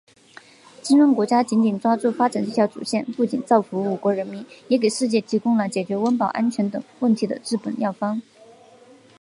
[0.81, 8.19] 金砖国家紧紧抓住发展这条主线，不仅造福五国人民，也给世界提供了解决温饱、安全等问题的治本药方。